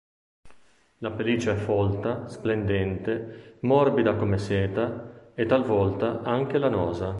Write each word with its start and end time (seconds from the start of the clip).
La 0.97 1.11
pelliccia 1.11 1.51
è 1.51 1.55
folta, 1.55 2.27
splendente, 2.27 3.57
morbida 3.59 4.15
come 4.15 4.39
seta 4.39 5.31
e 5.35 5.45
talvolta 5.45 6.21
anche 6.23 6.57
lanosa. 6.57 7.09